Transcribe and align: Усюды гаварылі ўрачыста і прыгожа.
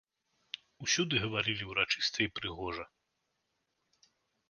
Усюды 0.85 1.15
гаварылі 1.27 1.63
ўрачыста 1.73 2.17
і 2.27 2.29
прыгожа. 2.41 2.85